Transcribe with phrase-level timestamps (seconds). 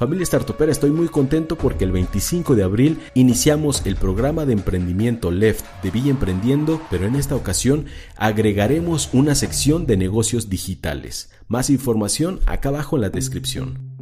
[0.00, 5.30] Familia Startupera, estoy muy contento porque el 25 de abril iniciamos el programa de emprendimiento
[5.30, 7.84] Left de Villa Emprendiendo, pero en esta ocasión
[8.16, 11.30] agregaremos una sección de negocios digitales.
[11.48, 13.99] Más información acá abajo en la descripción.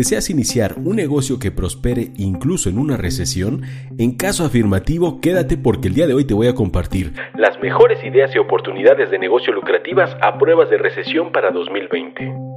[0.00, 3.64] ¿Deseas iniciar un negocio que prospere incluso en una recesión?
[3.98, 8.02] En caso afirmativo, quédate porque el día de hoy te voy a compartir las mejores
[8.02, 12.49] ideas y oportunidades de negocio lucrativas a pruebas de recesión para 2020.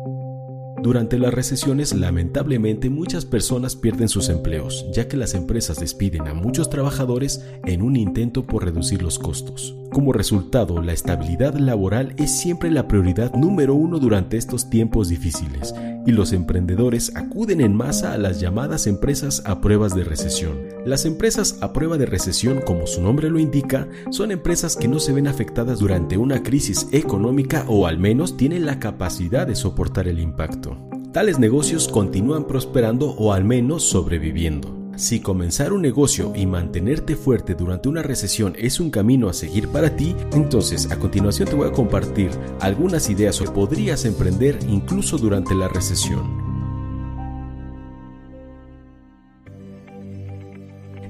[0.83, 6.33] Durante las recesiones, lamentablemente, muchas personas pierden sus empleos, ya que las empresas despiden a
[6.33, 9.77] muchos trabajadores en un intento por reducir los costos.
[9.93, 15.73] Como resultado, la estabilidad laboral es siempre la prioridad número uno durante estos tiempos difíciles
[16.05, 20.57] y los emprendedores acuden en masa a las llamadas empresas a pruebas de recesión.
[20.85, 24.99] Las empresas a prueba de recesión, como su nombre lo indica, son empresas que no
[24.99, 30.07] se ven afectadas durante una crisis económica o al menos tienen la capacidad de soportar
[30.07, 30.72] el impacto.
[31.11, 34.83] Tales negocios continúan prosperando o al menos sobreviviendo.
[34.95, 39.69] Si comenzar un negocio y mantenerte fuerte durante una recesión es un camino a seguir
[39.69, 42.29] para ti, entonces a continuación te voy a compartir
[42.59, 46.42] algunas ideas que podrías emprender incluso durante la recesión.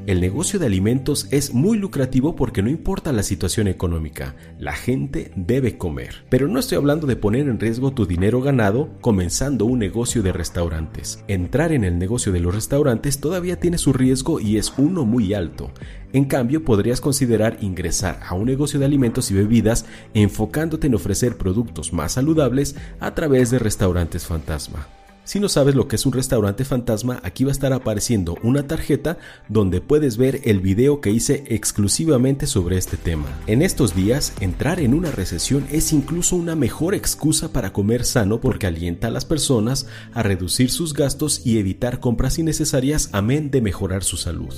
[0.05, 5.31] El negocio de alimentos es muy lucrativo porque no importa la situación económica, la gente
[5.37, 6.25] debe comer.
[6.29, 10.33] Pero no estoy hablando de poner en riesgo tu dinero ganado comenzando un negocio de
[10.33, 11.23] restaurantes.
[11.29, 15.33] Entrar en el negocio de los restaurantes todavía tiene su riesgo y es uno muy
[15.33, 15.71] alto.
[16.11, 21.37] En cambio, podrías considerar ingresar a un negocio de alimentos y bebidas enfocándote en ofrecer
[21.37, 24.85] productos más saludables a través de restaurantes fantasma.
[25.25, 28.67] Si no sabes lo que es un restaurante fantasma, aquí va a estar apareciendo una
[28.67, 33.27] tarjeta donde puedes ver el video que hice exclusivamente sobre este tema.
[33.47, 38.41] En estos días, entrar en una recesión es incluso una mejor excusa para comer sano
[38.41, 43.61] porque alienta a las personas a reducir sus gastos y evitar compras innecesarias amén de
[43.61, 44.53] mejorar su salud.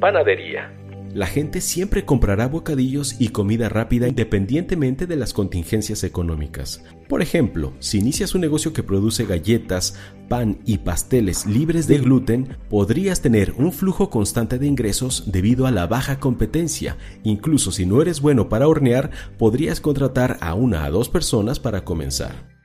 [0.00, 0.72] Panadería
[1.14, 6.82] la gente siempre comprará bocadillos y comida rápida independientemente de las contingencias económicas.
[7.08, 9.94] Por ejemplo, si inicias un negocio que produce galletas,
[10.28, 15.70] pan y pasteles libres de gluten, podrías tener un flujo constante de ingresos debido a
[15.70, 16.96] la baja competencia.
[17.22, 21.84] Incluso si no eres bueno para hornear, podrías contratar a una a dos personas para
[21.84, 22.63] comenzar.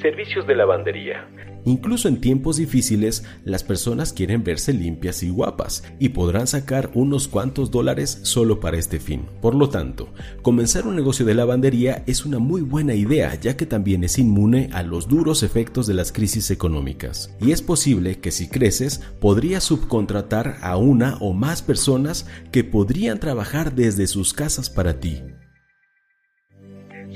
[0.00, 1.26] Servicios de lavandería.
[1.64, 7.26] Incluso en tiempos difíciles, las personas quieren verse limpias y guapas y podrán sacar unos
[7.26, 9.26] cuantos dólares solo para este fin.
[9.42, 10.12] Por lo tanto,
[10.42, 14.68] comenzar un negocio de lavandería es una muy buena idea ya que también es inmune
[14.72, 17.36] a los duros efectos de las crisis económicas.
[17.40, 23.18] Y es posible que si creces, podrías subcontratar a una o más personas que podrían
[23.18, 25.20] trabajar desde sus casas para ti.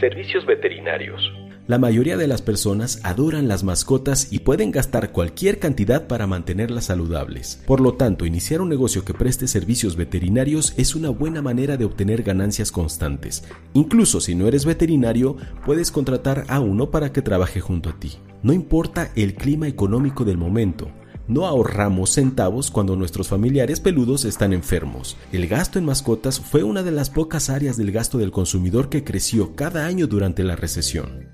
[0.01, 1.23] Servicios veterinarios.
[1.71, 6.87] La mayoría de las personas adoran las mascotas y pueden gastar cualquier cantidad para mantenerlas
[6.87, 7.63] saludables.
[7.65, 11.85] Por lo tanto, iniciar un negocio que preste servicios veterinarios es una buena manera de
[11.85, 13.45] obtener ganancias constantes.
[13.73, 18.19] Incluso si no eres veterinario, puedes contratar a uno para que trabaje junto a ti.
[18.43, 20.91] No importa el clima económico del momento,
[21.29, 25.17] no ahorramos centavos cuando nuestros familiares peludos están enfermos.
[25.31, 29.05] El gasto en mascotas fue una de las pocas áreas del gasto del consumidor que
[29.05, 31.30] creció cada año durante la recesión.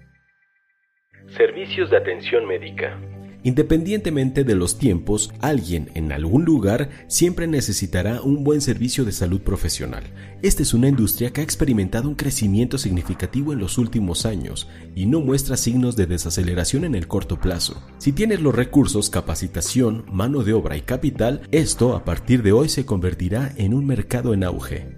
[1.36, 2.98] Servicios de atención médica.
[3.42, 9.42] Independientemente de los tiempos, alguien en algún lugar siempre necesitará un buen servicio de salud
[9.42, 10.02] profesional.
[10.42, 15.04] Esta es una industria que ha experimentado un crecimiento significativo en los últimos años y
[15.04, 17.86] no muestra signos de desaceleración en el corto plazo.
[17.98, 22.70] Si tienes los recursos, capacitación, mano de obra y capital, esto a partir de hoy
[22.70, 24.95] se convertirá en un mercado en auge.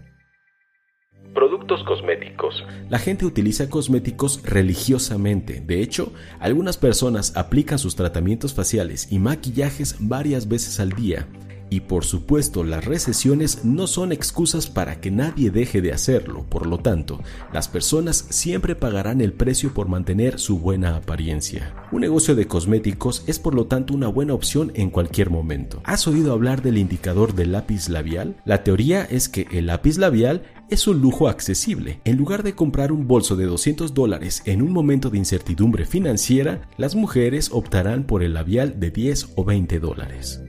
[1.34, 2.64] Productos cosméticos.
[2.88, 5.60] La gente utiliza cosméticos religiosamente.
[5.60, 11.28] De hecho, algunas personas aplican sus tratamientos faciales y maquillajes varias veces al día.
[11.70, 16.46] Y por supuesto, las recesiones no son excusas para que nadie deje de hacerlo.
[16.48, 17.20] Por lo tanto,
[17.52, 21.74] las personas siempre pagarán el precio por mantener su buena apariencia.
[21.92, 25.82] Un negocio de cosméticos es por lo tanto una buena opción en cualquier momento.
[25.84, 28.36] ¿Has oído hablar del indicador del lápiz labial?
[28.46, 32.00] La teoría es que el lápiz labial es un lujo accesible.
[32.04, 36.68] En lugar de comprar un bolso de 200 dólares en un momento de incertidumbre financiera,
[36.76, 40.40] las mujeres optarán por el labial de 10 o 20 dólares.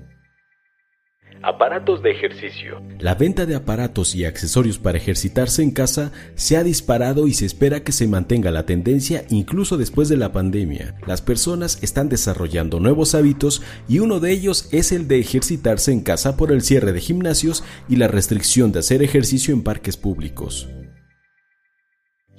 [1.41, 2.81] Aparatos de ejercicio.
[2.99, 7.45] La venta de aparatos y accesorios para ejercitarse en casa se ha disparado y se
[7.45, 10.95] espera que se mantenga la tendencia incluso después de la pandemia.
[11.07, 16.01] Las personas están desarrollando nuevos hábitos y uno de ellos es el de ejercitarse en
[16.01, 20.67] casa por el cierre de gimnasios y la restricción de hacer ejercicio en parques públicos.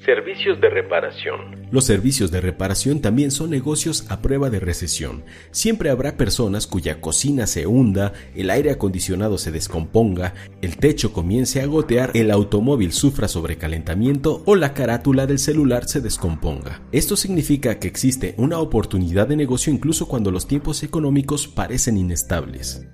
[0.04, 1.68] Servicios de reparación.
[1.70, 5.24] Los servicios de reparación también son negocios a prueba de recesión.
[5.50, 10.32] Siempre habrá personas cuya cocina se hunda, el aire acondicionado se descomponga,
[10.62, 16.00] el techo comience a gotear, el automóvil sufra sobrecalentamiento o la carátula del celular se
[16.00, 16.80] descomponga.
[16.92, 22.86] Esto significa que existe una oportunidad de negocio incluso cuando los tiempos económicos parecen inestables.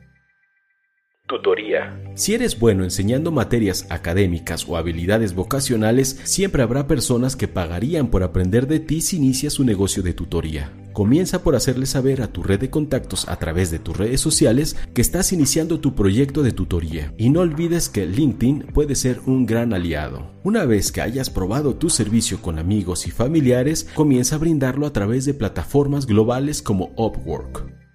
[1.26, 2.00] Tutoría.
[2.14, 8.22] Si eres bueno enseñando materias académicas o habilidades vocacionales, siempre habrá personas que pagarían por
[8.22, 10.70] aprender de ti si inicias un negocio de tutoría.
[10.92, 14.76] Comienza por hacerle saber a tu red de contactos a través de tus redes sociales
[14.94, 17.12] que estás iniciando tu proyecto de tutoría.
[17.18, 20.30] Y no olvides que LinkedIn puede ser un gran aliado.
[20.44, 24.92] Una vez que hayas probado tu servicio con amigos y familiares, comienza a brindarlo a
[24.92, 27.85] través de plataformas globales como Upwork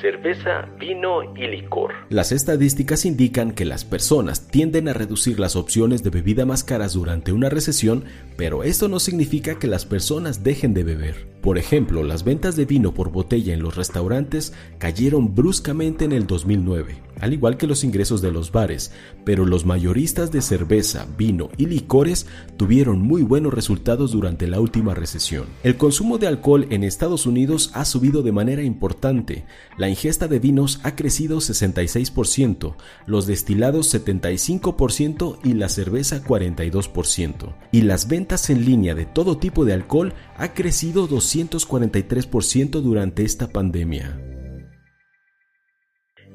[0.00, 1.92] cerveza, vino y licor.
[2.08, 6.94] Las estadísticas indican que las personas tienden a reducir las opciones de bebida más caras
[6.94, 8.04] durante una recesión,
[8.36, 11.33] pero esto no significa que las personas dejen de beber.
[11.44, 16.26] Por ejemplo, las ventas de vino por botella en los restaurantes cayeron bruscamente en el
[16.26, 18.92] 2009, al igual que los ingresos de los bares,
[19.26, 22.26] pero los mayoristas de cerveza, vino y licores
[22.56, 25.44] tuvieron muy buenos resultados durante la última recesión.
[25.62, 29.44] El consumo de alcohol en Estados Unidos ha subido de manera importante.
[29.76, 32.74] La ingesta de vinos ha crecido 66%,
[33.04, 37.54] los destilados 75% y la cerveza 42%.
[37.70, 43.24] Y las ventas en línea de todo tipo de alcohol ha crecido 200 243% durante
[43.24, 44.20] esta pandemia.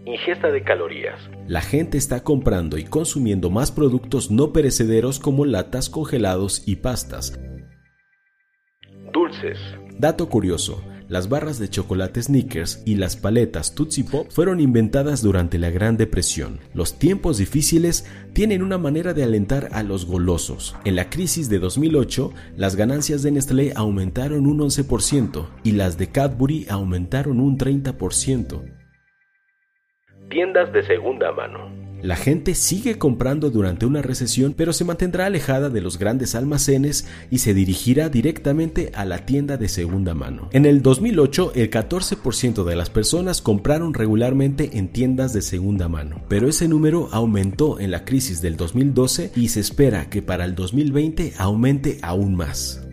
[0.06, 1.20] Ingesta de calorías.
[1.48, 7.40] La gente está comprando y consumiendo más productos no perecederos como latas, congelados y pastas.
[9.14, 9.58] Dulces.
[9.98, 15.58] Dato curioso, las barras de chocolate Snickers y las paletas Tootsie Pop fueron inventadas durante
[15.58, 16.60] la Gran Depresión.
[16.74, 20.76] Los tiempos difíciles tienen una manera de alentar a los golosos.
[20.86, 26.08] En la crisis de 2008, las ganancias de Nestlé aumentaron un 11% y las de
[26.08, 28.62] Cadbury aumentaron un 30%.
[30.30, 31.79] Tiendas de segunda mano.
[32.02, 37.10] La gente sigue comprando durante una recesión, pero se mantendrá alejada de los grandes almacenes
[37.30, 40.50] y se dirigirá directamente a la tienda de segunda mano.
[40.54, 46.24] En el 2008, el 14% de las personas compraron regularmente en tiendas de segunda mano,
[46.30, 50.56] pero ese número aumentó en la crisis del 2012 y se espera que para el
[50.56, 52.86] 2020 aumente aún más.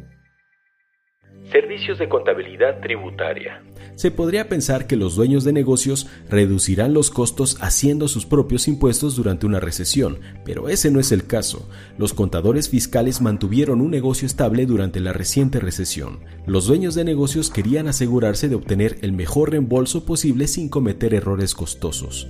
[1.53, 3.63] Servicios de contabilidad tributaria.
[3.97, 9.17] Se podría pensar que los dueños de negocios reducirán los costos haciendo sus propios impuestos
[9.17, 11.67] durante una recesión, pero ese no es el caso.
[11.97, 16.21] Los contadores fiscales mantuvieron un negocio estable durante la reciente recesión.
[16.47, 21.55] Los dueños de negocios querían asegurarse de obtener el mejor reembolso posible sin cometer errores
[21.55, 22.29] costosos.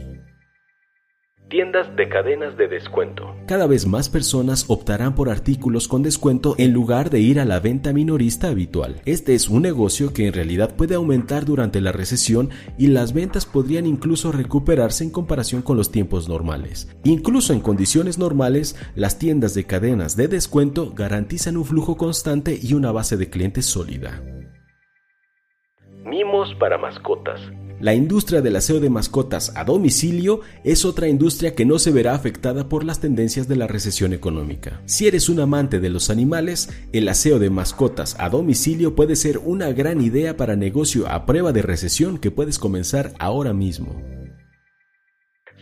[1.48, 3.32] Tiendas de cadenas de descuento.
[3.46, 7.60] Cada vez más personas optarán por artículos con descuento en lugar de ir a la
[7.60, 9.00] venta minorista habitual.
[9.04, 13.46] Este es un negocio que en realidad puede aumentar durante la recesión y las ventas
[13.46, 16.92] podrían incluso recuperarse en comparación con los tiempos normales.
[17.04, 22.74] Incluso en condiciones normales, las tiendas de cadenas de descuento garantizan un flujo constante y
[22.74, 24.20] una base de clientes sólida.
[26.04, 27.40] Mimos para mascotas.
[27.78, 32.14] La industria del aseo de mascotas a domicilio es otra industria que no se verá
[32.14, 34.80] afectada por las tendencias de la recesión económica.
[34.86, 39.38] Si eres un amante de los animales, el aseo de mascotas a domicilio puede ser
[39.38, 44.02] una gran idea para negocio a prueba de recesión que puedes comenzar ahora mismo.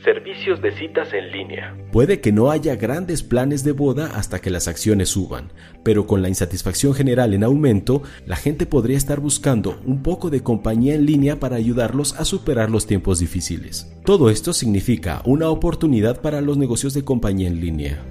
[0.04, 1.74] Servicios de citas en línea.
[1.90, 5.50] Puede que no haya grandes planes de boda hasta que las acciones suban,
[5.82, 10.42] pero con la insatisfacción general en aumento, la gente podría estar buscando un poco de
[10.42, 13.90] compañía en línea para ayudarlos a superar los tiempos difíciles.
[14.04, 18.04] Todo esto significa una oportunidad para los negocios de compañía en línea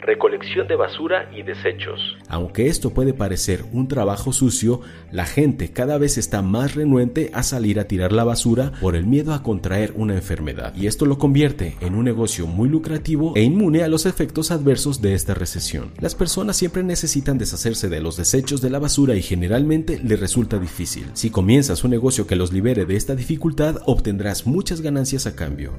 [0.00, 2.00] recolección de basura y desechos.
[2.28, 4.80] Aunque esto puede parecer un trabajo sucio,
[5.12, 9.06] la gente cada vez está más renuente a salir a tirar la basura por el
[9.06, 13.42] miedo a contraer una enfermedad, y esto lo convierte en un negocio muy lucrativo e
[13.42, 15.92] inmune a los efectos adversos de esta recesión.
[16.00, 20.58] Las personas siempre necesitan deshacerse de los desechos de la basura y generalmente les resulta
[20.58, 21.06] difícil.
[21.14, 25.72] Si comienzas un negocio que los libere de esta dificultad, obtendrás muchas ganancias a cambio.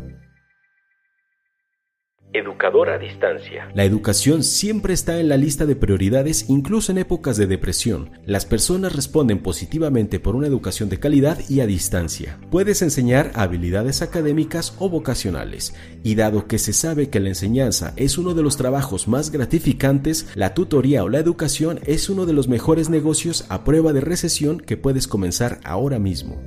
[2.33, 3.69] Educador a distancia.
[3.75, 8.11] La educación siempre está en la lista de prioridades incluso en épocas de depresión.
[8.25, 12.39] Las personas responden positivamente por una educación de calidad y a distancia.
[12.49, 15.75] Puedes enseñar habilidades académicas o vocacionales.
[16.03, 20.29] Y dado que se sabe que la enseñanza es uno de los trabajos más gratificantes,
[20.33, 24.61] la tutoría o la educación es uno de los mejores negocios a prueba de recesión
[24.61, 26.41] que puedes comenzar ahora mismo.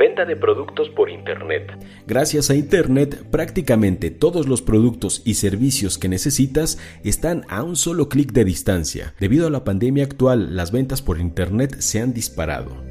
[0.00, 1.76] Venta de productos por Internet.
[2.06, 8.08] Gracias a Internet, prácticamente todos los productos y servicios que necesitas están a un solo
[8.08, 9.12] clic de distancia.
[9.20, 12.82] Debido a la pandemia actual, las ventas por Internet se han disparado.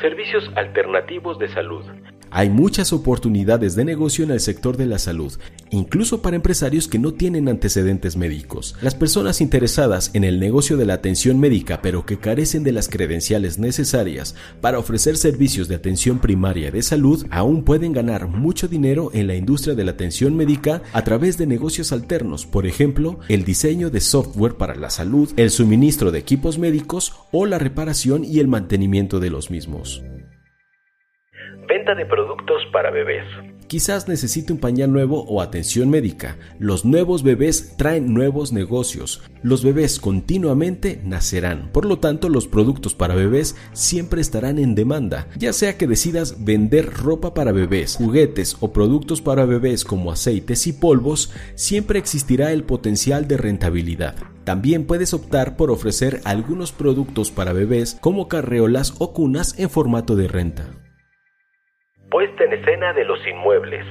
[0.00, 1.84] Servicios alternativos de salud.
[2.32, 5.32] Hay muchas oportunidades de negocio en el sector de la salud,
[5.70, 8.76] incluso para empresarios que no tienen antecedentes médicos.
[8.80, 12.88] Las personas interesadas en el negocio de la atención médica pero que carecen de las
[12.88, 19.10] credenciales necesarias para ofrecer servicios de atención primaria de salud aún pueden ganar mucho dinero
[19.12, 23.44] en la industria de la atención médica a través de negocios alternos, por ejemplo, el
[23.44, 28.38] diseño de software para la salud, el suministro de equipos médicos o la reparación y
[28.38, 30.02] el mantenimiento de los mismos.
[31.70, 33.24] Venta de productos para bebés.
[33.68, 36.36] Quizás necesite un pañal nuevo o atención médica.
[36.58, 39.22] Los nuevos bebés traen nuevos negocios.
[39.44, 41.70] Los bebés continuamente nacerán.
[41.70, 45.28] Por lo tanto, los productos para bebés siempre estarán en demanda.
[45.38, 50.66] Ya sea que decidas vender ropa para bebés, juguetes o productos para bebés como aceites
[50.66, 54.16] y polvos, siempre existirá el potencial de rentabilidad.
[54.42, 60.16] También puedes optar por ofrecer algunos productos para bebés como carreolas o cunas en formato
[60.16, 60.89] de renta.
[62.20, 63.82] Puesta en escena de los inmuebles.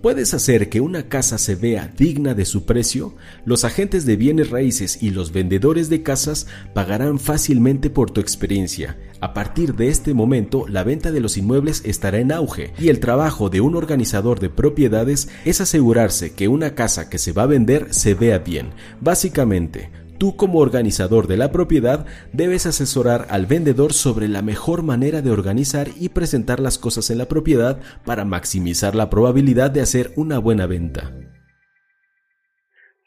[0.00, 3.14] ¿Puedes hacer que una casa se vea digna de su precio?
[3.44, 8.96] Los agentes de bienes raíces y los vendedores de casas pagarán fácilmente por tu experiencia.
[9.20, 12.98] A partir de este momento, la venta de los inmuebles estará en auge y el
[12.98, 17.46] trabajo de un organizador de propiedades es asegurarse que una casa que se va a
[17.46, 18.70] vender se vea bien.
[19.02, 25.20] Básicamente, Tú como organizador de la propiedad debes asesorar al vendedor sobre la mejor manera
[25.20, 30.12] de organizar y presentar las cosas en la propiedad para maximizar la probabilidad de hacer
[30.16, 31.12] una buena venta.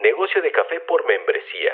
[0.01, 1.71] Negocio de café por membresía.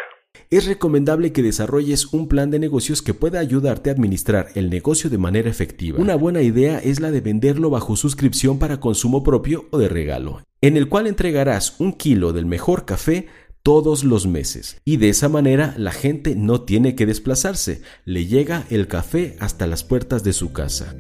[0.50, 5.10] Es recomendable que desarrolles un plan de negocios que pueda ayudarte a administrar el negocio
[5.10, 6.00] de manera efectiva.
[6.00, 10.44] Una buena idea es la de venderlo bajo suscripción para consumo propio o de regalo,
[10.62, 13.28] en el cual entregarás un kilo del mejor café
[13.66, 14.80] todos los meses.
[14.86, 19.66] Y de esa manera la gente no tiene que desplazarse, le llega el café hasta
[19.66, 20.94] las puertas de su casa.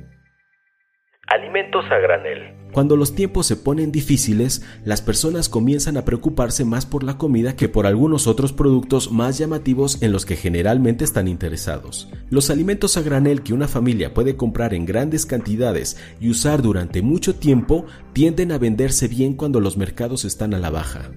[1.27, 2.71] Alimentos a granel.
[2.71, 7.55] Cuando los tiempos se ponen difíciles, las personas comienzan a preocuparse más por la comida
[7.55, 12.11] que por algunos otros productos más llamativos en los que generalmente están interesados.
[12.31, 17.03] Los alimentos a granel que una familia puede comprar en grandes cantidades y usar durante
[17.03, 21.11] mucho tiempo tienden a venderse bien cuando los mercados están a la baja.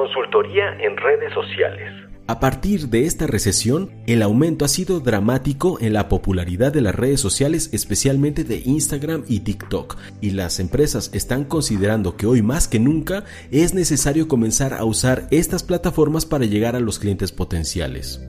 [0.00, 1.92] Consultoría en redes sociales.
[2.26, 6.94] A partir de esta recesión, el aumento ha sido dramático en la popularidad de las
[6.94, 12.66] redes sociales, especialmente de Instagram y TikTok, y las empresas están considerando que hoy más
[12.66, 18.26] que nunca es necesario comenzar a usar estas plataformas para llegar a los clientes potenciales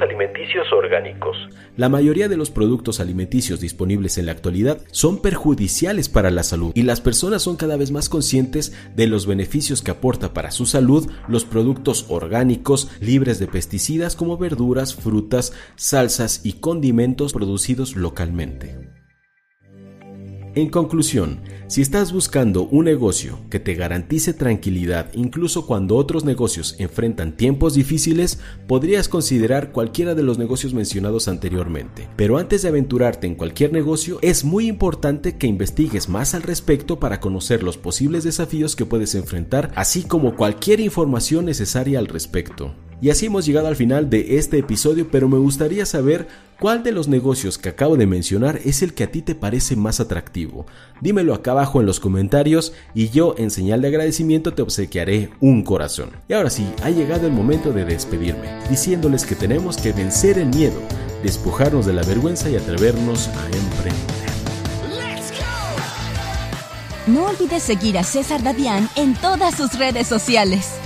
[0.00, 1.36] alimenticios orgánicos.
[1.76, 6.72] La mayoría de los productos alimenticios disponibles en la actualidad son perjudiciales para la salud
[6.74, 10.66] y las personas son cada vez más conscientes de los beneficios que aporta para su
[10.66, 18.90] salud los productos orgánicos libres de pesticidas como verduras, frutas, salsas y condimentos producidos localmente.
[20.56, 26.74] En conclusión, si estás buscando un negocio que te garantice tranquilidad incluso cuando otros negocios
[26.80, 32.08] enfrentan tiempos difíciles, podrías considerar cualquiera de los negocios mencionados anteriormente.
[32.16, 36.98] Pero antes de aventurarte en cualquier negocio, es muy importante que investigues más al respecto
[36.98, 42.74] para conocer los posibles desafíos que puedes enfrentar, así como cualquier información necesaria al respecto.
[43.02, 46.92] Y así hemos llegado al final de este episodio, pero me gustaría saber cuál de
[46.92, 50.66] los negocios que acabo de mencionar es el que a ti te parece más atractivo.
[51.00, 55.62] Dímelo acá abajo en los comentarios y yo en señal de agradecimiento te obsequiaré un
[55.62, 56.10] corazón.
[56.26, 60.46] Y ahora sí, ha llegado el momento de despedirme, diciéndoles que tenemos que vencer el
[60.46, 60.80] miedo,
[61.22, 64.20] despojarnos de la vergüenza y atrevernos a emprender.
[67.06, 70.80] No olvides seguir a César Dadián en todas sus redes sociales.